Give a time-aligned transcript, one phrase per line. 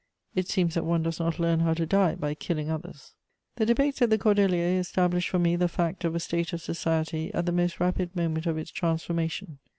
[0.33, 3.13] It seems that one does not learn how to die by killing others.
[3.57, 7.31] The debates at the Cordeliers established for me the fact of a state of society
[7.35, 9.59] at the most rapid moment of its transformation.